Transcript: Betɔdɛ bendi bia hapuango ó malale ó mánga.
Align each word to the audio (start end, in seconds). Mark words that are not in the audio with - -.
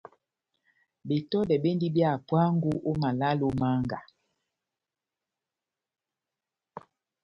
Betɔdɛ 1.07 1.55
bendi 1.63 1.87
bia 1.95 2.07
hapuango 2.13 2.71
ó 2.89 2.91
malale 3.01 3.43
ó 3.49 3.51
mánga. 3.61 3.99